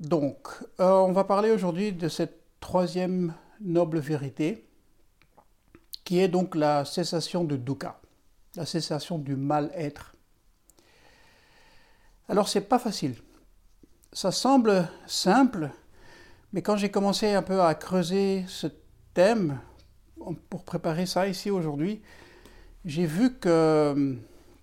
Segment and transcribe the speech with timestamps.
[0.00, 0.48] Donc,
[0.80, 4.66] euh, on va parler aujourd'hui de cette troisième noble vérité,
[6.04, 8.00] qui est donc la cessation de dukkha,
[8.56, 10.16] la cessation du mal-être.
[12.30, 13.14] Alors, c'est pas facile.
[14.14, 15.68] Ça semble simple,
[16.54, 18.68] mais quand j'ai commencé un peu à creuser ce
[19.12, 19.60] thème
[20.48, 22.00] pour préparer ça ici aujourd'hui,
[22.86, 24.20] j'ai vu que hum,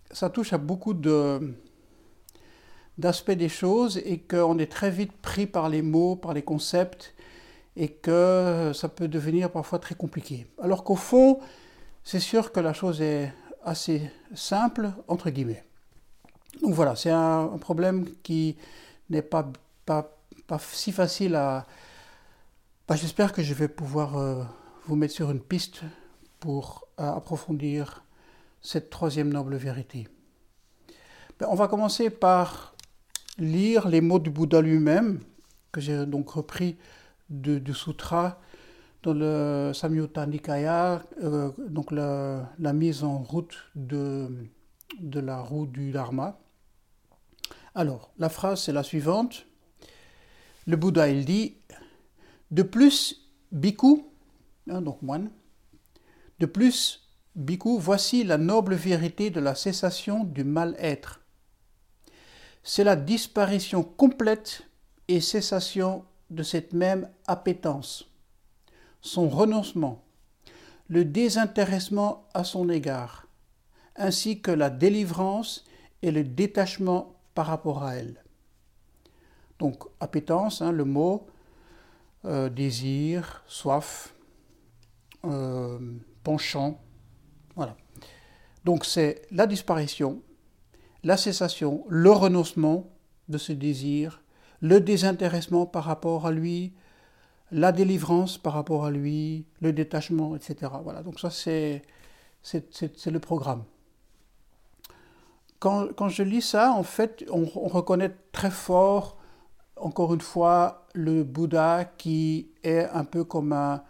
[0.09, 1.53] ça touche à beaucoup de
[2.97, 7.13] d'aspects des choses et qu'on est très vite pris par les mots, par les concepts
[7.75, 10.47] et que ça peut devenir parfois très compliqué.
[10.61, 11.39] Alors qu'au fond,
[12.03, 13.31] c'est sûr que la chose est
[13.63, 14.01] assez
[14.33, 15.63] simple, entre guillemets.
[16.61, 18.57] Donc voilà, c'est un, problème qui
[19.09, 19.51] n'est pas,
[20.59, 21.67] si facile à...
[22.87, 24.43] Bah, j'espère que je vais pouvoir euh,
[24.87, 25.81] vous mettre sur une piste
[26.39, 28.03] pour euh, approfondir
[28.61, 30.07] cette troisième noble vérité.
[31.39, 32.73] Ben, on va commencer par
[33.37, 35.19] lire les mots du Bouddha lui-même,
[35.71, 36.77] que j'ai donc repris
[37.29, 38.39] du, sutra
[39.03, 44.29] dans le Samyutta Nikaya, euh, donc la, mise en route de,
[45.01, 46.39] la roue du Dharma.
[47.75, 49.45] Alors, la phrase c'est la suivante.
[50.65, 51.57] Le Bouddha, il dit
[52.51, 54.03] De plus, bhikkhu,
[54.69, 55.29] hein, donc moine,
[56.39, 61.21] de plus, bhikkhu, voici la noble vérité de la cessation du mal-être
[62.67, 64.67] c'est la disparition complète
[65.07, 68.11] et cessation de cette même appétence,
[68.99, 70.03] son renoncement,
[70.89, 73.25] le désintéressement à son égard,
[73.95, 75.63] ainsi que la délivrance
[76.01, 78.21] et le détachement par rapport à elle.
[79.59, 81.25] Donc, appétence, hein, le mot,
[82.25, 84.13] euh, désir, soif,
[85.23, 85.79] euh,
[86.21, 86.81] penchant,
[87.55, 87.77] voilà.
[88.65, 90.21] Donc, c'est la disparition
[91.07, 92.89] la cessation, le renoncement
[93.29, 94.21] de ce désir,
[94.59, 96.73] le désintéressement par rapport à lui,
[97.49, 100.69] la délivrance par rapport à lui, le détachement, etc.
[100.83, 101.81] Voilà, donc ça c'est,
[102.51, 103.63] le programme.
[105.59, 109.15] Quand, je lis ça, en fait, on, reconnaît très fort,
[109.77, 113.81] encore une fois, le Bouddha qui est un peu comme un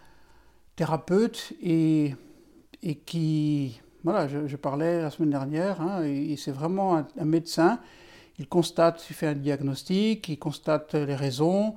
[0.75, 2.13] thérapeute et
[3.07, 6.01] qui voilà, je, parlais la semaine dernière, hein,
[6.37, 7.79] c'est vraiment un, médecin.
[8.39, 11.75] Il constate, il fait un diagnostic, il constate les raisons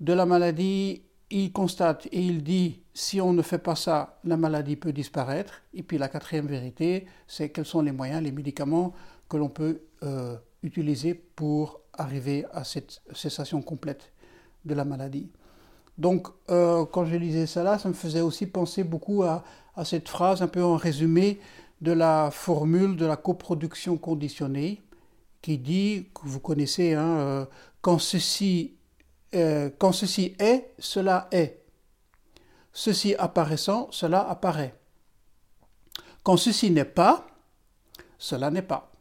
[0.00, 4.36] de la maladie, il constate et il dit si on ne fait pas ça, la
[4.36, 5.62] maladie peut disparaître.
[5.72, 8.92] Et puis la quatrième vérité, c'est quels sont les moyens, les médicaments
[9.28, 14.12] que l'on peut euh, utiliser pour arriver à cette cessation complète
[14.64, 15.30] de la maladie.
[15.98, 19.44] Donc, euh, quand je lisais là, ça me faisait aussi penser beaucoup à,
[19.74, 21.40] à cette phrase un peu en résumé
[21.80, 24.82] de la formule de la coproduction conditionnée
[25.42, 27.46] qui dit, que vous connaissez, hein, euh,
[27.80, 28.76] quand, ceci,
[29.34, 31.64] euh, quand ceci est, cela est.
[32.72, 34.74] Ceci apparaissant, cela apparaît.
[36.22, 37.26] Quand ceci n'est pas,
[38.16, 38.92] cela n'est pas.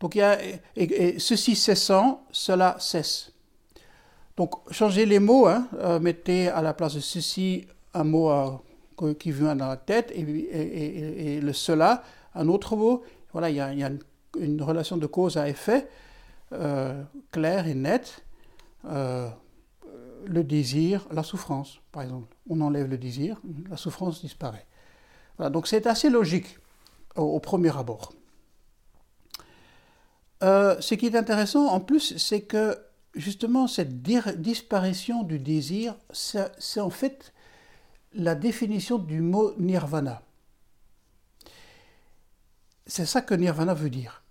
[0.00, 0.38] Donc il y a,
[0.74, 3.32] et, ceci cessant, cela cesse.
[4.36, 8.28] Donc changez les mots, hein, euh, mettez à la place de ceci un mot
[9.18, 12.02] qui vient dans la tête et, le cela,
[12.34, 13.02] un autre mot.
[13.32, 13.90] Voilà, il y a,
[14.38, 15.88] une, relation de cause à effet
[16.52, 18.24] euh, claire et nette.
[18.84, 19.28] Euh,
[20.24, 22.36] le désir, la souffrance, par exemple.
[22.48, 24.66] On enlève le désir, la souffrance disparaît.
[25.50, 26.58] Donc c'est assez logique
[27.16, 28.12] au, premier abord.
[30.42, 32.78] Euh, ce qui est intéressant en plus, c'est que
[33.14, 37.32] justement cette disparition du désir, c'est en fait
[38.14, 40.22] la définition du mot nirvana.
[42.86, 44.22] C'est ça que nirvana veut dire.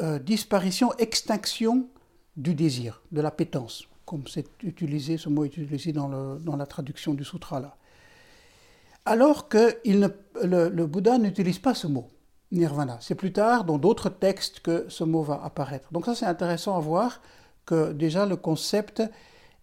[0.00, 1.88] Euh, disparition, extinction
[2.36, 7.24] du désir, de l'appétence, comme c'est utilisé, ce mot est utilisé dans, la traduction du
[7.24, 7.76] sutra.
[9.04, 12.08] Alors que le, Bouddha n'utilise pas ce mot,
[12.52, 12.98] nirvana.
[13.00, 15.92] C'est plus tard, dans d'autres textes, que ce mot va apparaître.
[15.92, 17.20] Donc ça, c'est intéressant à voir
[17.66, 19.02] que déjà le concept,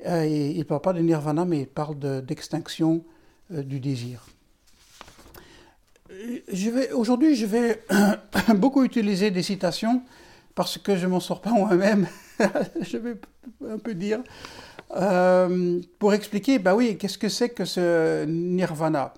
[0.05, 3.03] euh, il ne parle pas de nirvana, mais il parle d'extinction
[3.49, 4.25] du désir.
[6.93, 7.83] Aujourd'hui, je vais
[8.55, 10.01] beaucoup utiliser des citations
[10.53, 12.07] parce que je m'en sors pas moi-même,
[12.81, 13.15] je vais
[13.67, 14.19] un peu dire,
[14.95, 19.13] euh, pour expliquer, bah oui, qu'est-ce que c'est que ce nirvana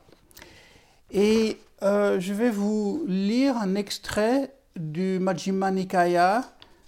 [1.12, 6.44] Et euh, je vais vous lire un extrait du Majjhima Nikaya,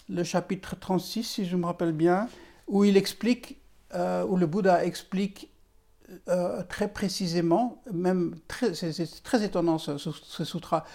[0.09, 2.27] le chapitre 36, si je me rappelle bien,
[2.67, 3.57] où il explique,
[3.93, 5.48] où le Bouddha explique
[6.27, 8.35] euh, très précisément, même
[8.73, 9.97] c'est très étonnant ce,
[10.43, 10.85] sutra.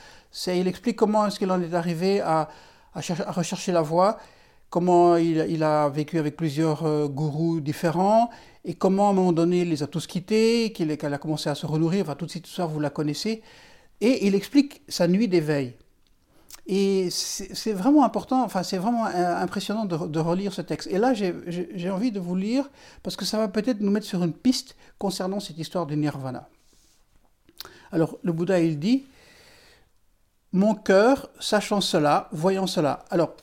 [0.46, 2.48] il explique comment est-ce qu'il en est arrivé à,
[2.94, 3.00] à,
[3.32, 4.18] rechercher la voie,
[4.70, 8.30] comment il, a vécu avec plusieurs euh, gourous différents,
[8.64, 11.54] et comment à un moment donné il les a tous quittés, qu'il a commencé à
[11.54, 13.42] se renourrir, enfin tout, tout ça vous la connaissez.
[14.00, 15.76] Et il explique sa nuit d'éveil.
[16.66, 20.88] Et c'est vraiment important, enfin c'est vraiment euh, impressionnant de, relire ce texte.
[20.90, 22.70] Et là, j'ai envie de vous lire
[23.02, 26.48] parce que ça va peut-être nous mettre sur une piste concernant cette histoire du nirvana.
[27.92, 29.04] Alors, le Bouddha, il dit,
[30.52, 33.04] mon cœur, sachant cela, voyant cela.
[33.10, 33.34] Alors,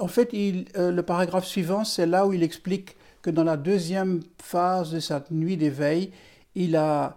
[0.00, 4.20] en fait, euh, le paragraphe suivant, c'est là où il explique que dans la deuxième
[4.42, 6.10] phase de sa nuit d'éveil,
[6.56, 7.16] il a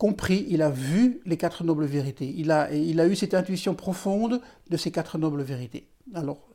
[0.00, 2.34] compris, il a vu les quatre nobles vérités.
[2.34, 5.88] Il a, il a eu cette intuition profonde de ces quatre nobles vérités.
[6.14, 6.48] Alors,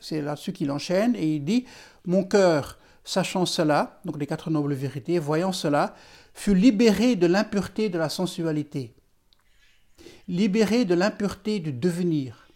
[0.00, 1.64] c'est là-dessus qu'il enchaîne et il dit
[2.06, 5.94] Mon cœur, sachant cela, donc les quatre nobles vérités, voyant cela,
[6.34, 8.96] fut libéré de l'impureté de la sensualité,
[10.26, 12.48] libéré de l'impureté du devenir,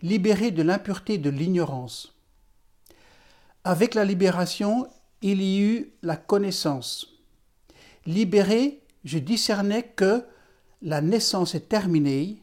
[0.00, 2.14] libéré de l'impureté de l'ignorance.
[3.64, 4.86] Avec la libération,
[5.22, 7.08] il y eut la connaissance.
[8.06, 10.24] Libéré je discernais que
[10.82, 12.42] la naissance est terminée,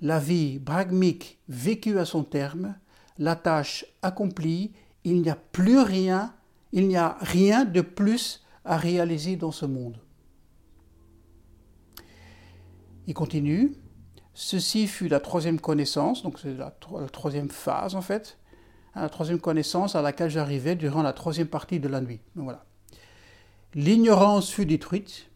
[0.00, 2.76] la vie bragmique vécue à son terme,
[3.18, 4.72] la tâche accomplie,
[5.04, 6.34] il n'y a plus rien,
[6.72, 9.98] il n'y a rien de plus à réaliser dans ce monde.
[13.06, 13.74] Il continue.
[14.32, 16.74] Ceci fut la troisième connaissance, donc c'est la,
[17.12, 18.38] troisième phase en fait,
[18.94, 22.20] hein, la troisième connaissance à laquelle j'arrivais durant la troisième partie de la nuit.
[22.34, 22.64] voilà.
[23.74, 25.28] L'ignorance fut détruite,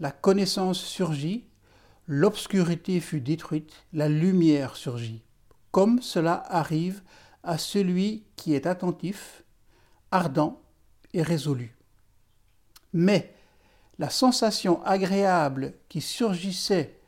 [0.00, 1.44] la connaissance surgit,
[2.06, 5.22] l'obscurité fut détruite, la lumière surgit,
[5.70, 7.02] comme cela arrive
[7.42, 9.44] à celui qui est attentif,
[10.10, 10.60] ardent
[11.12, 11.76] et résolu.
[12.92, 13.34] Mais
[13.98, 16.98] la sensation agréable qui surgissait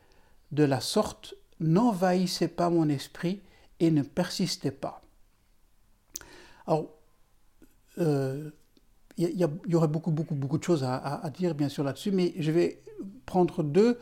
[0.53, 3.43] de la sorte n'envahissait pas mon esprit
[3.81, 5.03] et ne persistait pas.
[6.67, 6.91] Alors,
[7.99, 8.51] euh,
[9.19, 12.51] il y, aurait beaucoup, beaucoup, beaucoup de choses à, dire, bien sûr, là-dessus, mais je
[12.51, 12.83] vais
[13.25, 13.99] prendre deux,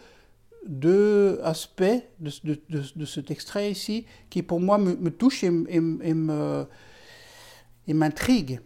[0.66, 1.84] deux aspects
[2.18, 6.12] de, de, de, cet extrait ici qui, pour moi, me, me touchent et, et,
[7.86, 8.60] et m'intriguent.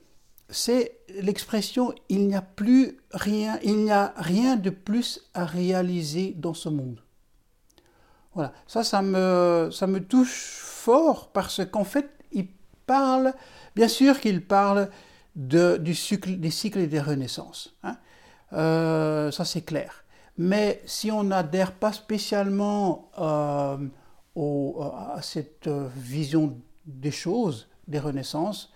[0.49, 6.35] C'est l'expression il n'y a plus rien, il n'y a rien de plus à réaliser
[6.37, 7.03] dans ce monde.
[8.35, 12.47] Voilà, ça, ça me, ça me touche fort parce qu'en fait, il
[12.87, 13.35] parle,
[13.75, 14.89] bien sûr qu'il parle
[15.39, 17.77] du cycle, des cycles et des renaissances.
[17.85, 17.97] Hein.
[18.53, 20.05] Euh, ça, c'est clair.
[20.37, 23.79] Mais si on n'adhère pas spécialement euh,
[24.37, 28.73] à cette vision des choses, des renaissances,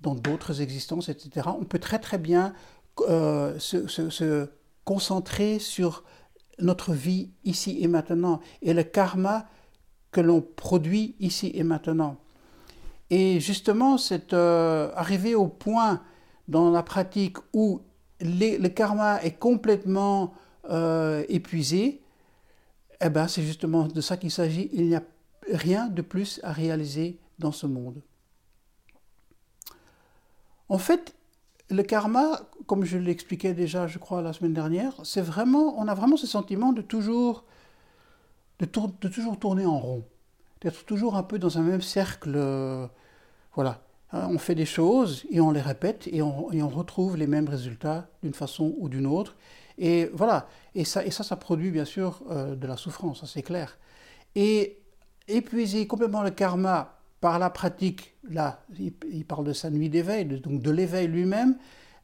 [0.00, 2.54] dans d'autres existences, etc., on peut très très bien
[3.08, 4.48] euh, se,
[4.84, 6.04] concentrer sur
[6.58, 9.46] notre vie ici et maintenant et le karma
[10.10, 12.16] que l'on produit ici et maintenant.
[13.10, 14.92] Et justement, c'est euh,
[15.36, 16.00] au point
[16.48, 17.82] dans la pratique où
[18.20, 20.34] le karma est complètement
[20.68, 22.02] euh, épuisé,
[23.00, 24.68] eh ben, c'est justement de ça qu'il s'agit.
[24.72, 25.02] Il n'y a
[25.52, 28.02] rien de plus à réaliser dans ce monde.
[30.68, 31.14] En fait,
[31.70, 35.94] le karma, comme je l'expliquais déjà, je crois, la semaine dernière, c'est vraiment, on a
[35.94, 37.44] vraiment ce sentiment de toujours,
[38.60, 40.04] de toujours tourner en rond,
[40.60, 42.86] d'être toujours un peu dans un même cercle euh,
[43.54, 43.82] voilà.
[44.12, 48.08] Hein, on fait des choses et on les répète et on, retrouve les mêmes résultats
[48.22, 49.36] d'une façon ou d'une autre.
[49.78, 50.48] Et voilà.
[50.74, 53.78] Et ça, et ça, ça produit bien sûr euh, de la souffrance, c'est clair.
[54.34, 54.78] Et
[55.28, 60.62] épuiser complètement le karma par la pratique, là, il, parle de sa nuit d'éveil, donc
[60.62, 61.56] de l'éveil lui-même,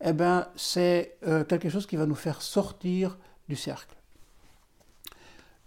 [0.04, 3.16] eh ben, c'est euh, quelque chose qui va nous faire sortir
[3.48, 3.96] du cercle.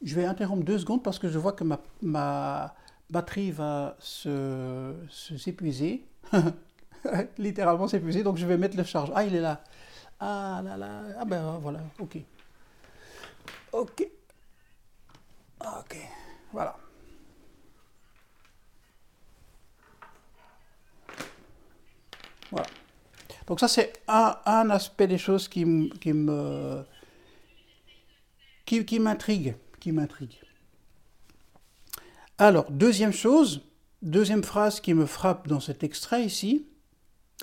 [0.04, 1.63] Je vais interrompre deux secondes parce que je vois que
[2.01, 2.75] ma,
[3.10, 6.06] batterie va se, s'épuiser.
[7.38, 8.24] Littéralement s'épuiser.
[8.24, 9.12] Donc je vais mettre le charge.
[9.16, 9.63] Ah, il est là.
[10.20, 11.04] Ah là là.
[11.18, 11.80] Ah ben voilà.
[12.00, 12.18] Ok.
[13.72, 14.08] Ok.
[15.62, 15.98] Ok.
[16.51, 16.75] Voilà.
[22.51, 22.68] Voilà.
[23.48, 26.84] Donc ça c'est un, un, aspect des choses qui, qui me
[28.66, 30.39] qui, qui m'intrigue, qui m'intrigue.
[32.41, 33.63] Alors, deuxième chose,
[34.01, 36.65] deuxième phrase qui me frappe dans cet extrait ici,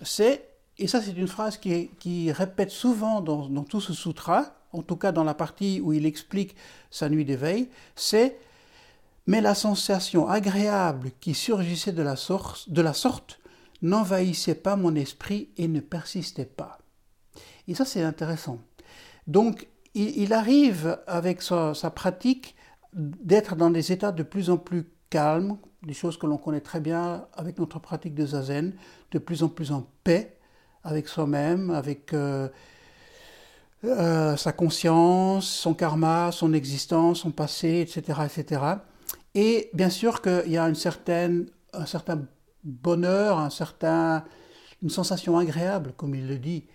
[0.00, 0.48] c'est,
[0.78, 5.12] et ça c'est une phrase qui, répète souvent dans, tout ce sutra, en tout cas
[5.12, 6.56] dans la partie où il explique
[6.90, 8.38] sa nuit d'éveil, c'est
[9.26, 13.38] mais la sensation agréable qui surgissait de la, sorte, de la sorte
[13.82, 16.78] n'envahissait pas mon esprit et ne persistait pas.
[17.68, 18.60] Et ça c'est intéressant.
[19.26, 22.55] Donc il, arrive avec sa pratique
[22.96, 26.80] d'être dans des états de plus en plus calmes, des choses que l'on connaît très
[26.80, 28.74] bien avec notre pratique de zazen,
[29.12, 30.36] de plus en plus en paix
[30.82, 32.48] avec soi-même, avec euh,
[33.84, 38.62] euh, sa conscience, son karma, son existence, son passé, etc., etc.
[39.34, 42.22] Et bien sûr qu'il y a une certaine, un certain
[42.64, 44.24] bonheur, un certain,
[44.82, 46.66] une sensation agréable, comme il le dit,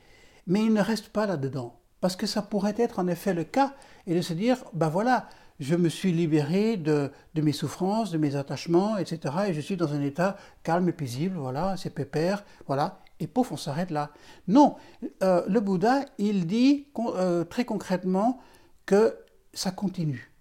[0.45, 3.73] mais il ne reste pas là-dedans, parce que ça pourrait être en effet le cas,
[4.07, 5.27] et de se dire, ben voilà,
[5.61, 9.35] je me suis libéré de, mes souffrances, de mes attachements, etc.
[9.49, 13.51] Et je suis dans un état calme et paisible, voilà, c'est pépère, voilà, et pouf,
[13.51, 14.09] on s'arrête là.
[14.47, 14.75] Non,
[15.21, 18.39] euh, le Bouddha, il dit euh, très concrètement
[18.87, 19.15] que
[19.53, 20.33] ça continue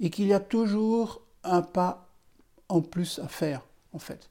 [0.00, 2.08] et qu'il y a toujours un pas
[2.70, 3.60] en plus à faire,
[3.92, 4.30] en fait.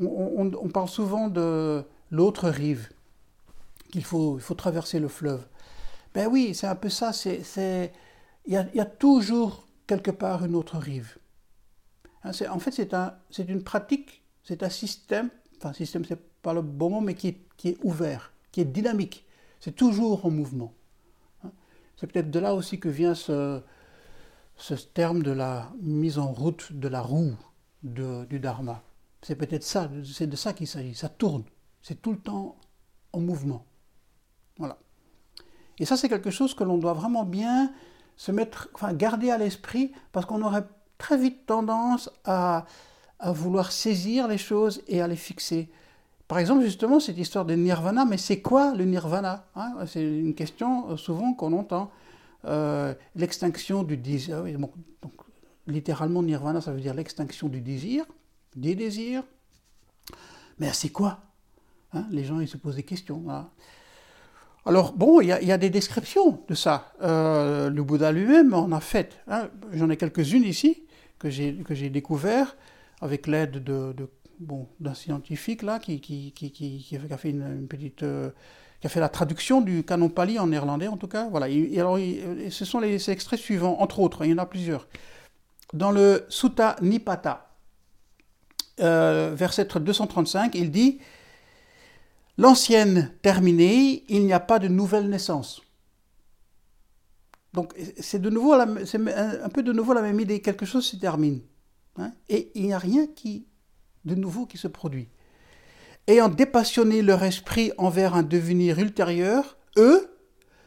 [0.00, 2.88] On, on parle souvent de l'autre rive,
[3.90, 5.46] qu'il faut, il faut traverser le fleuve.
[6.14, 7.92] Ben oui, c'est un peu ça, c'est
[8.46, 11.16] il y, a, toujours quelque part une autre rive.
[12.24, 16.62] Hein, en fait, c'est un, une pratique, c'est un système, enfin, système, c'est pas le
[16.62, 19.24] bon mot, mais qui qui est ouvert, qui est dynamique.
[19.60, 20.74] C'est toujours en mouvement.
[21.44, 21.52] Hein.
[21.96, 23.62] C'est peut-être de là aussi que vient ce,
[24.56, 27.36] ce terme de la mise en route de la roue
[27.84, 28.82] du Dharma.
[29.22, 30.96] C'est peut-être ça, c'est de ça qu'il s'agit.
[30.96, 31.44] Ça tourne.
[31.82, 32.56] C'est tout le temps
[33.12, 33.64] en mouvement.
[34.58, 34.78] Voilà.
[35.78, 37.72] Et ça, c'est quelque chose que l'on doit vraiment bien
[38.22, 40.62] se mettre, enfin, garder à l'esprit, parce qu'on aurait
[40.96, 42.66] très vite tendance à,
[43.18, 45.68] à, vouloir saisir les choses et à les fixer.
[46.28, 49.74] Par exemple, justement, cette histoire de nirvana, mais c'est quoi le nirvana hein?
[49.88, 51.90] C'est une question euh, souvent qu'on entend.
[52.44, 54.44] Euh, l'extinction du désir.
[54.46, 55.12] Ah donc,
[55.66, 58.04] littéralement, nirvana, ça veut dire l'extinction du désir,
[58.54, 59.24] des désirs.
[60.60, 61.18] Mais c'est quoi?
[61.92, 62.06] Hein?
[62.12, 63.24] Les gens, ils se posent des questions.
[64.64, 66.92] Alors bon, il y, a, des descriptions de ça.
[67.02, 69.18] Euh, le Bouddha lui-même en a fait.
[69.26, 69.48] Hein.
[69.72, 70.84] J'en ai quelques-unes ici
[71.18, 72.56] que j'ai que découvert
[73.00, 73.94] avec l'aide de,
[74.38, 78.30] bon d'un scientifique là qui qui, qui, qui, a fait une, petite euh,
[78.80, 81.28] qui a fait la traduction du canon pali en néerlandais en tout cas.
[81.28, 81.48] Voilà.
[81.48, 81.98] Et, alors
[82.50, 84.24] ce sont les extraits suivants entre autres.
[84.24, 84.86] Il y en a plusieurs.
[85.72, 87.48] Dans le Sutta Nipata,
[88.80, 91.00] euh, verset 235, il dit
[92.38, 95.62] L'ancienne terminée, il n'y a pas de nouvelle naissance.
[97.52, 101.42] Donc c'est de nouveau un, peu de nouveau la même idée, quelque chose se termine.
[101.96, 103.46] Hein, et il n'y a rien qui,
[104.04, 105.08] de nouveau qui se produit.
[106.06, 110.16] Ayant dépassionné leur esprit envers un devenir ultérieur, eux,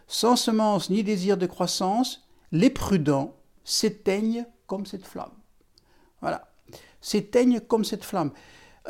[0.07, 5.33] sans semence ni désir de croissance, les prudents s'éteignent comme cette flamme.
[6.21, 6.53] Voilà,
[7.01, 8.31] s'éteignent comme cette flamme.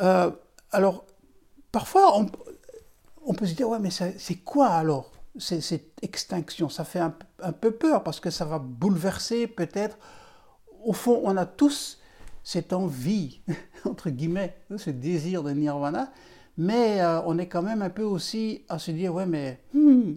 [0.00, 0.30] Euh,
[0.70, 1.06] alors,
[1.72, 2.26] parfois, on,
[3.26, 6.68] on peut se dire, ouais, mais c'est quoi alors cette extinction?
[6.68, 7.12] Ça fait un,
[7.52, 9.98] peu peur parce que ça va bouleverser peut-être.
[10.84, 12.00] Au fond, on a tous
[12.44, 13.40] cette envie,
[13.84, 16.12] entre guillemets, ce désir de nirvana,
[16.56, 20.12] mais euh, on est quand même un peu aussi à se dire, ouais, mais hmm,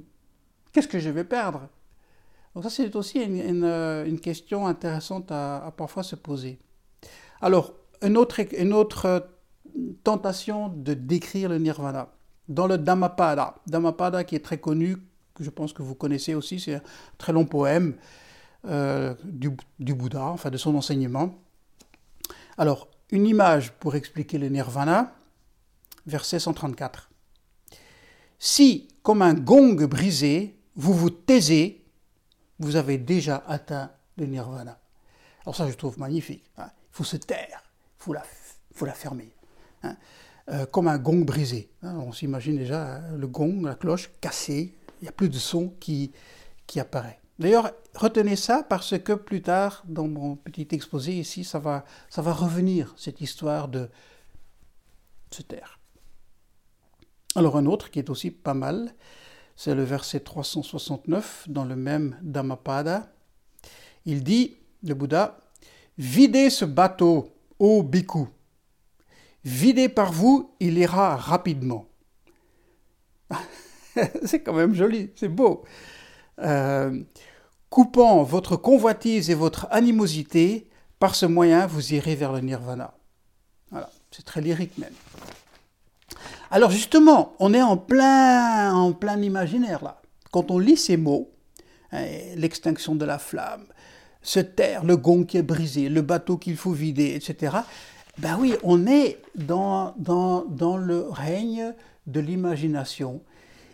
[0.72, 1.68] qu'est-ce que je vais perdre?
[2.54, 6.60] Donc ça, c'est aussi une, question intéressante à, parfois se poser.
[7.42, 9.30] Alors, une autre, une autre
[10.04, 12.10] tentation de décrire le nirvana
[12.50, 13.56] dans le Dhammapada.
[13.68, 14.98] Dhammapada qui est très connu,
[15.36, 16.82] que je pense que vous connaissez aussi, c'est un
[17.18, 17.96] très long poème
[18.66, 19.56] euh, du,
[19.94, 21.36] Bouddha, enfin de son enseignement.
[22.58, 25.16] Alors, une image pour expliquer le nirvana,
[26.06, 27.10] verset 134.
[28.38, 31.86] Si, comme un gong brisé, vous vous taisez,
[32.60, 34.80] vous avez déjà atteint le nirvana.
[35.46, 36.44] Alors ça, je trouve magnifique.
[36.58, 36.70] Hein.
[36.92, 37.64] Il faut se taire,
[38.00, 38.24] il faut la,
[38.82, 39.32] la fermer.
[39.84, 39.96] Hein.
[40.52, 41.70] Euh, comme un gong brisé.
[41.84, 45.38] Hein, on s'imagine déjà euh, le gong, la cloche cassée, il n'y a plus de
[45.38, 46.12] son qui,
[46.66, 47.20] qui apparaît.
[47.38, 52.24] D'ailleurs, retenez ça parce que plus tard, dans mon petit exposé ici, ça va, ça
[52.24, 53.90] va revenir, cette histoire de
[55.30, 55.80] se taire.
[57.36, 58.96] Alors un autre qui est aussi pas mal,
[59.56, 63.14] c'est le verset 369 dans le même Dhammapada.
[64.06, 65.38] Il dit, le Bouddha,
[66.00, 68.26] Videz ce bateau, ô bhikkhu,
[69.46, 71.88] Vidé par vous, il ira rapidement.
[74.26, 75.64] c'est quand même joli, c'est beau.
[76.40, 77.04] Euh,
[77.70, 80.70] coupant votre convoitise et votre animosité,
[81.00, 82.94] par ce moyen, vous irez vers le nirvana.
[83.72, 84.94] Voilà, c'est très lyrique même.
[86.52, 90.02] Alors justement, on est en plein, en plein imaginaire là.
[90.32, 91.32] Quand on lit ces mots,
[91.92, 92.06] hein,
[92.36, 93.66] l'extinction de la flamme,
[94.22, 97.58] se taire, le gong qui est brisé, le bateau qu'il faut vider, etc.
[98.20, 101.74] Ben oui, on est dans, le règne
[102.06, 103.22] de l'imagination.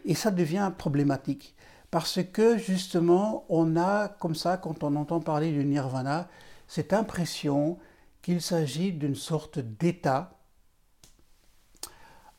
[0.05, 1.55] Et ça devient problématique.
[1.89, 6.27] Parce que justement, on a comme ça, quand on entend parler du nirvana,
[6.67, 7.79] cette impression
[8.21, 10.37] qu'il s'agit d'une sorte d'état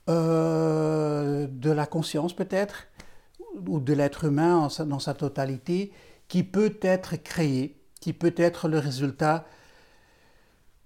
[0.09, 2.87] euh, de la conscience peut-être,
[3.67, 5.93] ou de l'être humain dans sa totalité,
[6.29, 9.45] qui peut être créé, qui peut être le résultat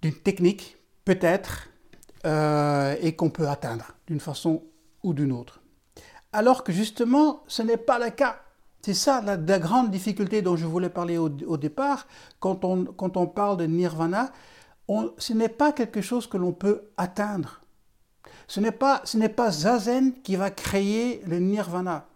[0.01, 0.80] d'une technique,
[1.13, 1.67] peut-être,
[2.25, 4.63] euh, et qu'on peut atteindre d'une façon
[5.03, 5.61] ou d'une autre.
[6.31, 8.39] Alors que justement, ce n'est pas le cas.
[8.81, 12.07] C'est ça la, grande difficulté dont je voulais parler au, départ.
[12.39, 14.31] Quand on, quand on, parle de nirvana,
[15.17, 17.61] ce n'est pas quelque chose que l'on peut atteindre.
[18.47, 22.07] Ce n'est pas, ce n'est pas Zazen qui va créer le nirvana.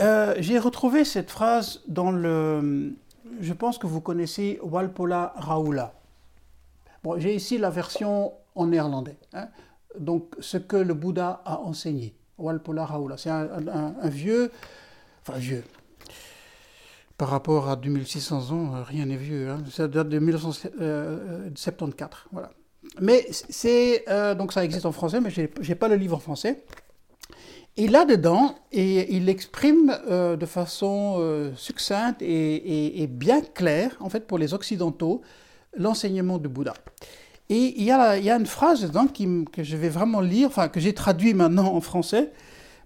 [0.00, 2.96] Euh, j'ai retrouvé cette phrase dans le.
[3.40, 5.99] Je pense que vous connaissez Walpola Raoula.
[7.02, 9.16] Bon, j'ai ici la version en néerlandais.
[9.32, 9.48] Hein.
[9.98, 12.14] Donc, ce que le Bouddha a enseigné.
[12.38, 13.16] Walpola Raoula.
[13.16, 14.52] C'est un, vieux.
[15.22, 15.64] Enfin, vieux.
[17.16, 19.48] Par rapport à 2600 ans, euh, rien n'est vieux.
[19.50, 19.62] Hein.
[19.70, 22.26] Ça date de 1974.
[22.32, 22.50] Voilà.
[23.00, 24.04] Mais c'est.
[24.08, 26.64] Euh, donc, ça existe en français, mais je n'ai pas le livre en français.
[27.76, 34.38] Et là-dedans, il exprime euh, de façon euh, succincte et, bien claire, en fait, pour
[34.38, 35.22] les Occidentaux,
[35.76, 36.74] l'enseignement du Bouddha.
[37.48, 40.94] Et il y a, une phrase dedans que je vais vraiment lire, enfin, que j'ai
[40.94, 42.32] traduit maintenant en français,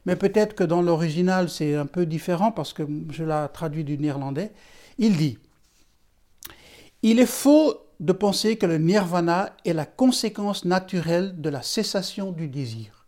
[0.07, 3.99] mais peut-être que dans l'original c'est un peu différent parce que je l'ai traduit du
[3.99, 4.53] néerlandais.
[4.99, 5.38] Il dit
[7.03, 12.33] Il est faux de penser que le nirvana est la conséquence naturelle de la cessation
[12.33, 13.07] du désir.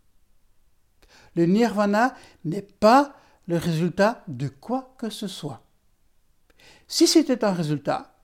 [1.35, 2.15] Le nirvana
[2.45, 3.13] n'est pas
[3.47, 5.61] le résultat de quoi que ce soit.
[6.87, 8.16] Si c'était un résultat,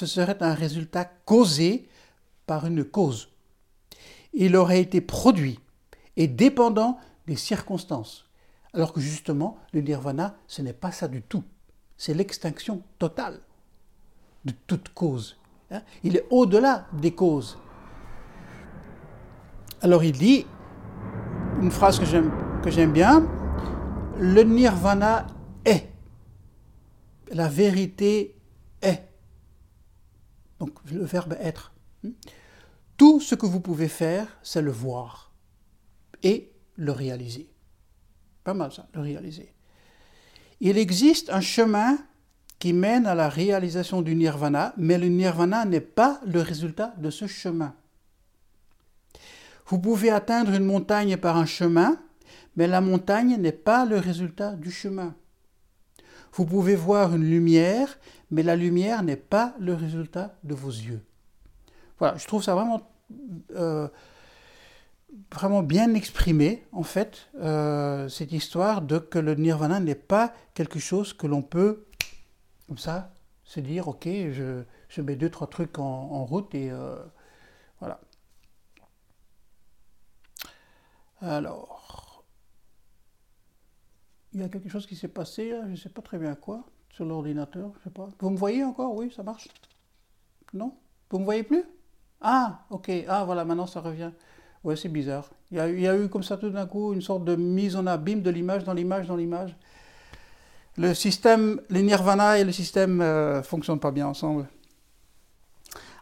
[0.00, 1.86] ce serait un résultat causé
[2.46, 3.28] par une cause.
[4.32, 5.60] Il aurait été produit
[6.16, 8.26] et dépendant des circonstances.
[8.72, 11.44] Alors que justement, le nirvana, ce n'est pas ça du tout.
[11.98, 13.40] C'est l'extinction totale
[14.46, 15.36] de toute cause.
[15.70, 15.82] Hein.
[16.02, 17.58] Il est au-delà des causes.
[19.82, 20.46] Alors il dit,
[21.60, 23.28] une phrase que j'aime, que j'aime bien.
[24.18, 25.26] Le nirvana
[25.66, 25.90] est.
[27.32, 28.34] La vérité
[28.80, 29.09] est.
[30.60, 31.72] Donc le verbe être.
[32.96, 35.32] Tout ce que vous pouvez faire, c'est le voir
[36.22, 37.50] et le réaliser.
[38.44, 39.52] Pas mal ça, le réaliser.
[40.60, 41.98] Il existe un chemin
[42.58, 47.08] qui mène à la réalisation du nirvana, mais le nirvana n'est pas le résultat de
[47.08, 47.74] ce chemin.
[49.66, 51.98] Vous pouvez atteindre une montagne par un chemin,
[52.56, 55.14] mais la montagne n'est pas le résultat du chemin.
[56.32, 57.98] Vous pouvez voir une lumière,
[58.30, 61.02] mais la lumière n'est pas le résultat de vos yeux.
[61.98, 62.80] Voilà, je trouve ça vraiment,
[63.56, 63.88] euh,
[65.32, 70.78] vraiment bien exprimé, en fait, euh, cette histoire de que le nirvana n'est pas quelque
[70.78, 71.84] chose que l'on peut,
[72.68, 73.12] comme ça,
[73.44, 74.62] se dire, ok, je,
[75.02, 76.96] mets deux, trois trucs en, route et euh,
[77.80, 78.00] voilà.
[81.20, 82.09] Alors,
[84.32, 86.64] il y a quelque chose qui s'est passé, je ne sais pas très bien quoi,
[86.90, 88.08] sur l'ordinateur, je sais pas.
[88.20, 88.94] Vous me voyez encore?
[88.94, 89.48] Oui, ça marche
[90.52, 90.74] Non?
[91.10, 91.64] Vous me voyez plus?
[92.20, 94.10] Ah, ok, ah voilà, maintenant ça revient.
[94.62, 95.30] Ouais, c'est bizarre.
[95.50, 97.34] Il y, a, il y, a, eu comme ça tout d'un coup une sorte de
[97.34, 99.56] mise en abîme de l'image dans l'image dans l'image.
[100.76, 104.48] Le système, les nirvana et le système ne euh, fonctionnent pas bien ensemble.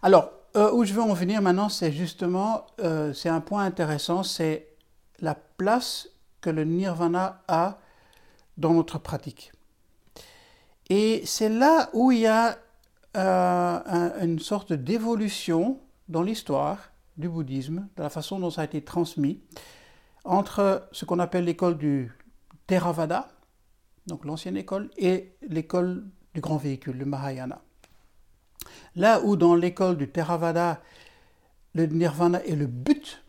[0.03, 4.23] Alors, euh, où je veux en venir maintenant, c'est justement, euh, c'est un point intéressant,
[4.23, 4.69] c'est
[5.21, 6.09] la place
[6.41, 7.79] que le nirvana a
[8.59, 9.53] dans notre pratique.
[10.91, 12.59] Et c'est là où il y a
[13.17, 18.83] euh, une sorte d'évolution dans l'histoire du bouddhisme, de la façon dont ça a été
[18.83, 19.41] transmis,
[20.25, 22.13] entre ce qu'on appelle l'école du
[22.67, 23.29] Theravada,
[24.07, 27.63] donc l'ancienne école, et l'école du grand véhicule, le Mahayana.
[28.95, 30.81] Là où dans l'école du Theravada,
[31.75, 33.25] le nirvana est le but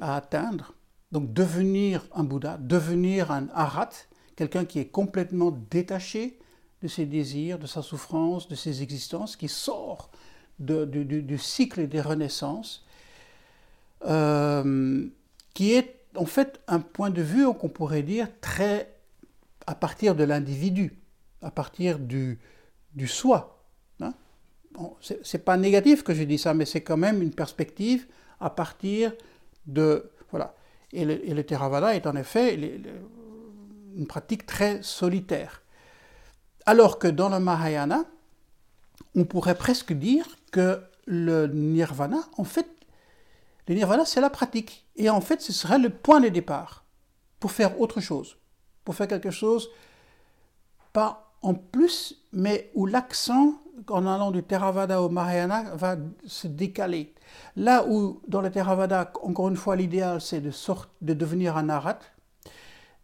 [0.00, 0.74] à atteindre,
[1.12, 3.90] donc devenir un Bouddha, devenir un arat,
[4.36, 6.38] quelqu'un qui est complètement détaché
[6.82, 10.10] de ses désirs, de sa souffrance, de ses existences, qui sort
[10.58, 12.86] du, cycle des renaissances,
[14.06, 15.06] euh,
[15.54, 18.94] qui est en fait un point de vue qu'on pourrait dire très
[19.66, 20.98] à partir de l'individu,
[21.42, 22.38] à partir du,
[23.06, 23.64] soi.
[24.00, 24.12] Hein.
[24.72, 28.06] Bon, c'est pas négatif que je dis ça, mais c'est quand même une perspective
[28.40, 29.12] à partir
[29.66, 30.54] de voilà.
[30.92, 32.56] Et le, Theravada est en effet
[33.96, 35.62] une pratique très solitaire.
[36.66, 38.04] Alors que dans le Mahayana,
[39.14, 42.68] on pourrait presque dire que le nirvana, en fait,
[43.68, 44.86] le nirvana, c'est la pratique.
[44.96, 46.84] Et en fait, ce serait le point de départ
[47.40, 48.36] pour faire autre chose,
[48.84, 49.70] pour faire quelque chose,
[50.92, 57.14] pas en plus, mais où l'accent en allant du Theravada au Mahayana, va se décaler.
[57.56, 60.52] Là où, dans le Theravada, encore une fois, l'idéal, c'est de,
[61.02, 61.98] de devenir un arat,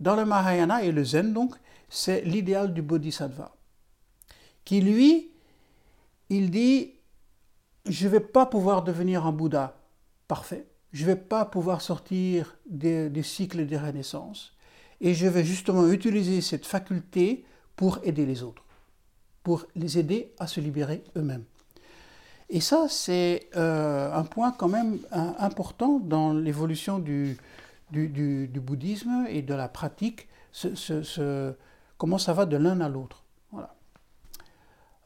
[0.00, 1.54] dans le Mahayana et le Zen, donc,
[1.88, 3.54] c'est l'idéal du Bodhisattva,
[4.64, 5.30] qui, lui,
[6.30, 6.94] il dit,
[7.86, 9.76] je ne vais pas pouvoir devenir un Bouddha
[10.26, 14.54] parfait, je ne vais pas pouvoir sortir des, des cycles des renaissances,
[15.00, 17.44] et je vais justement utiliser cette faculté
[17.76, 18.64] pour aider les autres,
[19.42, 21.44] pour les aider à se libérer eux-mêmes.
[22.50, 27.38] Et ça, c'est euh, un point quand même important dans l'évolution du,
[27.90, 30.28] du, bouddhisme et de la pratique,
[31.98, 33.24] comment ça va de l'un à l'autre.
[33.52, 33.74] Voilà.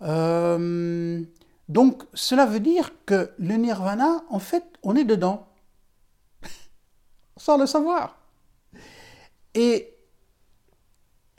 [0.02, 1.22] Euh,
[1.68, 5.48] donc, cela veut dire que le nirvana, en fait, on est dedans,
[7.36, 8.18] sans le savoir.
[9.54, 9.96] Et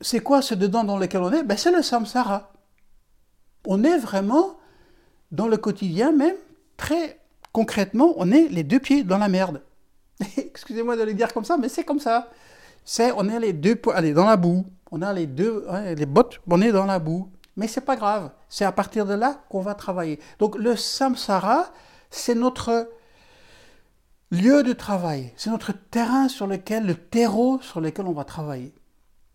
[0.02, 1.44] c'est quoi ce dedans dans lequel on est?
[1.44, 2.52] Ben, C'est le samsara.
[3.68, 4.58] On est vraiment
[5.32, 6.36] dans le quotidien même,
[6.78, 7.20] très
[7.52, 9.62] concrètement, on est les deux pieds dans la merde.
[10.38, 12.30] Excusez-moi de le dire comme ça, mais c'est comme ça.
[12.84, 14.66] C'est, on est les deux, allez, dans la boue.
[14.92, 15.66] On a les deux,
[16.08, 17.30] bottes, on est dans la boue.
[17.58, 18.32] Mais c'est pas grave.
[18.50, 20.20] C'est à partir de là qu'on va travailler.
[20.40, 21.72] Donc le samsara,
[22.10, 22.90] c'est notre
[24.32, 25.34] lieu de travail.
[25.38, 28.74] C'est notre terrain sur lequel, le terreau sur lequel on va travailler.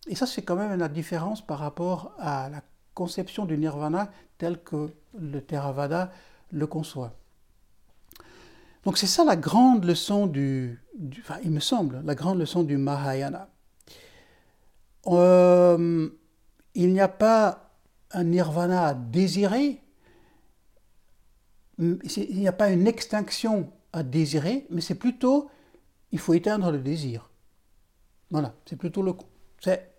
[0.06, 2.62] Et ça, c'est quand même la différence par rapport à la
[2.94, 6.12] conception du nirvana tel que le Theravada
[6.50, 7.14] le conçoit.
[8.84, 10.80] Donc c'est ça la grande leçon du,
[11.20, 11.38] enfin,
[12.04, 13.48] la grande leçon du Mahayana.
[15.06, 16.08] Euh,
[16.74, 17.70] il n'y a pas
[18.12, 19.82] un nirvana à désirer,
[21.78, 25.50] il n'y a pas une extinction à désirer, mais c'est plutôt,
[26.12, 27.30] il faut éteindre le désir.
[28.30, 29.14] Voilà, c'est plutôt le,
[29.58, 29.90] c'est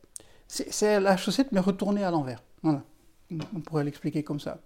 [0.47, 2.43] c'est la chaussette, mais retournée à l'envers.
[2.61, 2.83] Voilà.
[3.55, 4.59] On pourrait l'expliquer comme ça.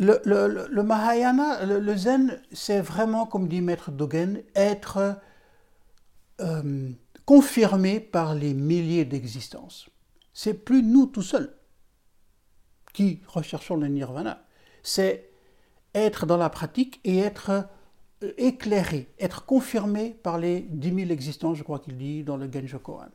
[0.00, 5.18] Le, Mahayana, le, Zen, c'est vraiment, comme dit Maître Dogen, être
[6.40, 6.90] euh,
[7.24, 9.88] confirmé par les milliers d'existences.
[10.32, 11.54] C'est plus nous tout seuls
[12.92, 14.44] qui recherchons le nirvana.
[14.82, 15.30] C'est
[15.94, 17.50] être dans la pratique et être
[18.22, 22.50] euh, éclairé, être confirmé par les dix mille existences, je crois qu'il dit dans le
[22.50, 23.08] Genjo Kohan.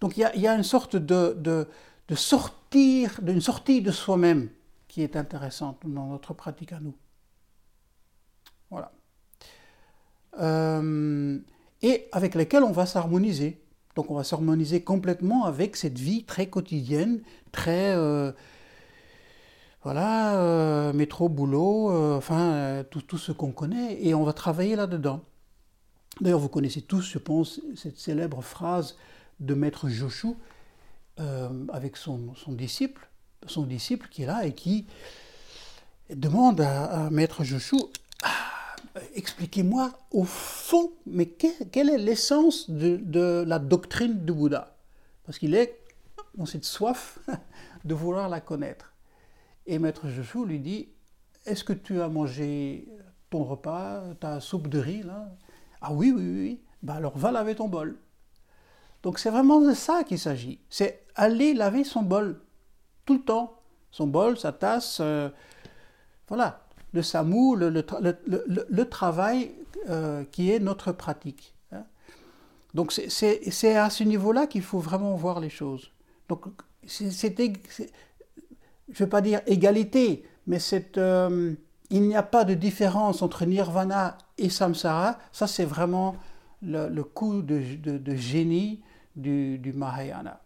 [0.00, 1.66] Donc il y a, une sorte de, de,
[2.14, 4.50] sortir, d'une sortie de soi-même
[4.92, 6.94] qui est intéressante dans notre pratique à nous.
[8.68, 8.92] Voilà.
[10.38, 11.38] Euh,
[11.80, 13.64] et avec lesquels on va s'harmoniser.
[13.96, 17.96] Donc on va s'harmoniser complètement avec cette vie très quotidienne, très...
[17.96, 18.32] Euh,
[19.82, 25.24] voilà, euh, métro, boulot, enfin, tout, ce qu'on connaît, et on va travailler là-dedans.
[26.20, 28.96] D'ailleurs, vous connaissez tous, je pense, cette célèbre phrase
[29.40, 30.34] de Maître Joshu
[31.18, 33.08] euh, avec son, disciple,
[33.46, 34.86] son disciple qui est là et qui
[36.10, 37.76] demande à, Maître Joshu
[38.22, 38.76] ah,
[39.14, 44.76] expliquez-moi au fond, mais quelle est l'essence de, la doctrine du Bouddha?
[45.24, 45.78] Parce qu'il est
[46.36, 47.18] dans cette soif
[47.84, 48.92] de vouloir la connaître.
[49.66, 50.88] Et Maître Joshu lui dit
[51.46, 52.88] Est-ce que tu as mangé
[53.30, 55.04] ton repas, ta soupe de riz
[55.80, 56.60] Ah oui, oui, oui.
[56.82, 57.96] Bah alors va laver ton bol.
[59.02, 60.60] Donc c'est vraiment de ça qu'il s'agit.
[60.68, 62.40] C'est aller laver son bol
[63.06, 63.58] tout le temps.
[63.90, 65.28] Son bol, sa tasse, euh,
[66.28, 69.52] voilà, le samou, le, travail
[69.88, 71.54] euh, qui est notre pratique.
[71.72, 71.84] Hein.
[72.74, 75.92] Donc c'est à ce niveau-là qu'il faut vraiment voir les choses.
[76.28, 76.46] Donc
[76.86, 77.84] je ne
[78.88, 80.58] vais pas dire égalité, mais
[80.96, 81.54] euh,
[81.90, 85.18] il n'y a pas de différence entre nirvana et samsara.
[85.32, 86.16] Ça c'est vraiment
[86.62, 87.60] le, coup de,
[88.14, 88.80] génie
[89.16, 90.41] du Mahayana.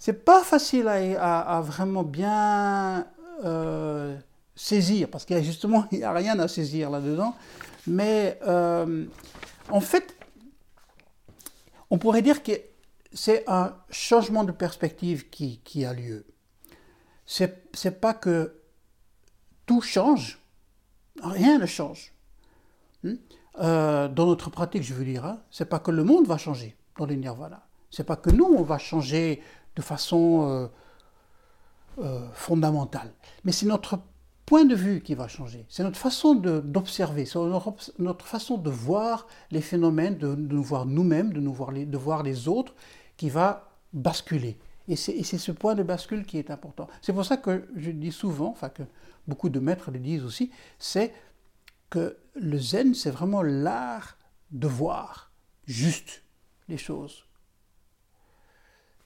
[0.00, 3.06] C'est pas facile à, vraiment bien
[3.44, 4.16] euh,
[4.56, 7.36] saisir, parce qu'il y a justement il n'y a rien à saisir là-dedans.
[7.86, 9.04] Mais euh,
[9.68, 10.16] en fait,
[11.90, 12.52] on pourrait dire que
[13.12, 16.24] c'est un changement de perspective qui, qui a lieu.
[17.26, 18.54] C'est, c'est pas que
[19.66, 20.38] tout change,
[21.22, 22.14] rien ne change.
[23.04, 23.16] Hmm?
[23.58, 26.74] Euh, dans notre pratique, je veux dire, hein, c'est pas que le monde va changer,
[26.96, 27.66] dans le nirvana.
[27.90, 29.42] C'est pas que nous, on va changer
[29.80, 33.12] de façon euh, euh, fondamentale,
[33.44, 33.98] mais c'est notre
[34.44, 35.64] point de vue qui va changer.
[35.68, 37.38] C'est notre façon d'observer, c'est
[37.98, 42.48] notre, façon de voir les phénomènes, de, nous voir nous-mêmes, de, nous de voir les
[42.48, 42.74] autres,
[43.16, 44.58] qui va basculer.
[44.88, 46.88] Et c'est ce point de bascule qui est important.
[47.00, 48.82] C'est pour ça que je dis souvent, enfin que
[49.28, 51.14] beaucoup de maîtres le disent aussi, c'est
[51.90, 54.18] que le zen, c'est vraiment l'art
[54.50, 55.32] de voir
[55.66, 56.22] juste
[56.68, 57.24] les choses.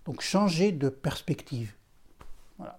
[0.04, 1.74] Donc changer de perspective.
[2.58, 2.78] Voilà.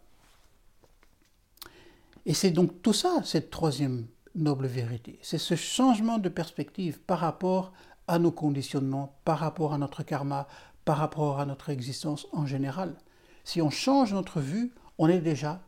[2.25, 5.17] Et c'est donc tout ça, cette troisième noble vérité.
[5.21, 7.73] C'est ce changement de perspective par rapport
[8.07, 10.47] à nos conditionnements, par rapport à notre karma,
[10.83, 12.95] par rapport à notre existence en général.
[13.43, 15.61] Si on change notre vue, on est déjà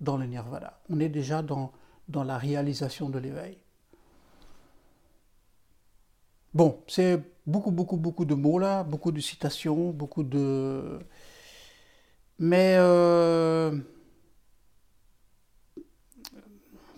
[0.00, 1.72] dans le nirvana, on est déjà dans,
[2.08, 3.58] dans la réalisation de l'éveil.
[6.54, 11.00] Bon, c'est beaucoup, beaucoup, beaucoup de mots là, beaucoup de citations, beaucoup de...
[12.38, 13.76] Mais euh,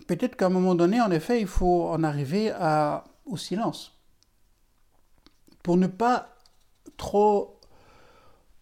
[0.07, 2.51] peut-être qu'à un moment donné, en effet, il faut en arriver
[3.25, 3.97] au silence.
[5.63, 6.35] Pour ne pas
[6.95, 7.59] trop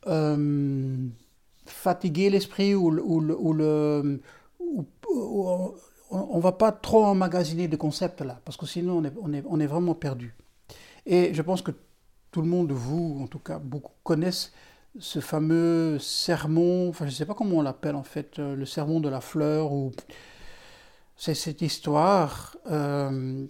[0.07, 1.07] euh,
[1.65, 4.21] fatiguer l'esprit ou, le...
[6.11, 9.93] on ne va pas trop emmagasiner de concepts là, parce que sinon on est vraiment
[9.93, 10.33] perdu.
[11.05, 11.71] Et je pense que
[12.31, 14.51] tout le monde, vous en tout cas, beaucoup connaissent
[14.99, 18.65] ce fameux sermon, enfin je ne sais pas comment on l'appelle en fait, euh, le
[18.65, 19.91] sermon de la fleur, ou
[21.17, 23.45] c'est cette histoire euh,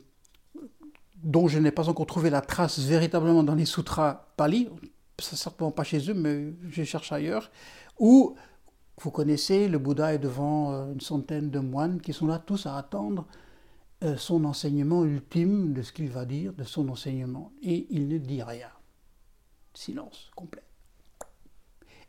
[1.23, 4.69] dont je n'ai pas encore trouvé la trace véritablement dans les sutras pali,
[5.19, 7.51] certainement pas chez eux, mais je cherche ailleurs,
[7.99, 8.35] où
[9.01, 12.65] vous connaissez, le Bouddha est devant euh, une centaine de moines qui sont là tous
[12.65, 13.25] à attendre
[14.17, 17.51] son enseignement ultime de ce qu'il va dire, de son enseignement.
[17.61, 18.69] Et il ne dit rien.
[19.73, 20.63] Silence complet.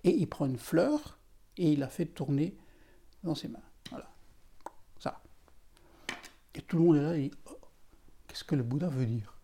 [0.05, 1.19] Et il prend une fleur
[1.57, 2.57] et il la fait tourner
[3.23, 3.63] dans ses mains.
[3.91, 4.09] Voilà.
[4.99, 5.23] Ça.
[6.55, 7.59] Et tout le monde est là et dit oh,
[8.27, 9.39] Qu'est-ce que le Bouddha veut dire?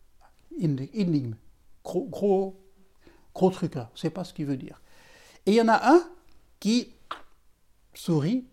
[0.58, 1.34] Énigme.
[1.82, 2.62] Gros, gros,
[3.34, 3.90] gros truc là.
[3.94, 4.82] C'est pas ce qu'il veut dire.
[5.46, 6.04] Et il y en a un
[6.60, 6.94] qui
[7.94, 8.46] sourit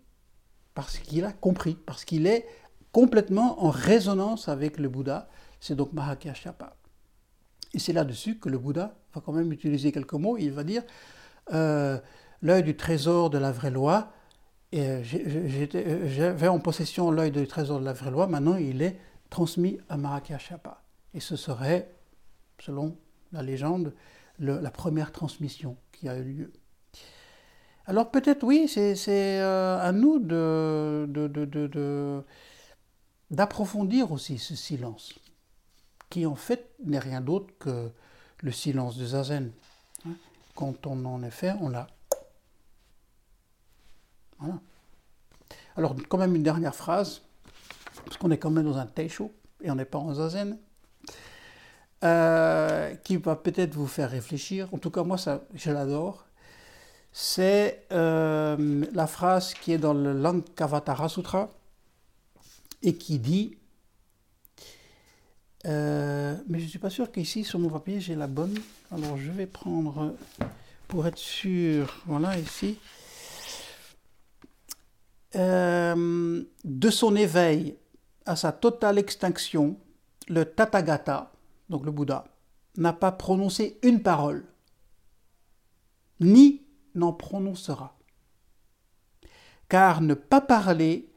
[0.74, 2.46] parce qu'il a compris, parce qu'il est
[2.92, 5.28] complètement en résonance avec le Bouddha.
[5.60, 6.76] C'est donc Mahakasyapa.
[7.74, 10.36] Et c'est là-dessus que le Bouddha va quand même utiliser quelques mots.
[10.38, 10.82] Il va dire
[11.52, 11.98] euh,
[12.42, 14.12] l'œil du trésor de la vraie loi.
[14.74, 15.02] Euh,
[16.06, 18.26] j'avais en possession l'œil du trésor de la vraie loi.
[18.26, 18.98] Maintenant, il est
[19.28, 20.82] transmis à Mahakasyapa.
[21.14, 21.94] Et ce serait,
[22.60, 22.96] selon
[23.32, 23.94] la légende,
[24.38, 26.52] la première transmission qui a eu lieu.
[27.86, 31.08] Alors peut-être oui, c'est euh, à nous de,
[33.30, 35.14] d'approfondir aussi ce silence
[36.10, 37.90] qui en fait n'est rien d'autre que
[38.40, 39.52] le silence de Zazen.
[40.06, 40.10] Hein.
[40.54, 41.86] Quand on en est fait, on l'a.
[44.38, 44.60] Voilà.
[45.76, 47.22] Alors, quand même une dernière phrase,
[48.04, 50.58] parce qu'on est quand même dans un Teisho et on n'est pas en Zazen,
[52.02, 54.68] euh, qui va peut-être vous faire réfléchir.
[54.72, 56.24] En tout cas, moi, ça, je l'adore.
[57.12, 61.50] C'est euh, la phrase qui est dans le Lankavatara Sutra
[62.82, 63.56] et qui dit
[65.66, 68.58] euh, mais je ne suis pas sûr qu'ici, sur mon papier, j'ai la bonne.
[68.90, 70.14] Alors, je vais prendre,
[70.88, 72.78] pour être sûr, voilà, ici.
[75.36, 77.76] Euh, de son éveil
[78.26, 79.78] à sa totale extinction,
[80.28, 81.32] le Tathagata,
[81.68, 82.24] donc le Bouddha,
[82.76, 84.44] n'a pas prononcé une parole,
[86.20, 86.62] ni
[86.94, 87.96] n'en prononcera.
[89.68, 91.09] Car ne pas parler,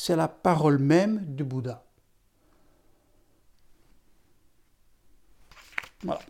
[0.00, 1.82] c'est la parole même du Bouddha.
[6.04, 6.20] Voilà.